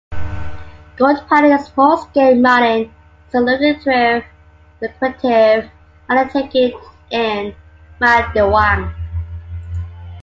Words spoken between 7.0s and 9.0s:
in Magdiwang.